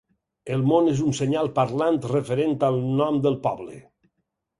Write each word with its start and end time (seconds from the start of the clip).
El 0.53 0.61
món 0.69 0.87
és 0.93 1.01
un 1.07 1.11
senyal 1.17 1.49
parlant 1.59 1.99
referent 2.13 2.55
al 2.69 2.79
nom 3.03 3.21
del 3.27 3.37
poble. 3.45 3.77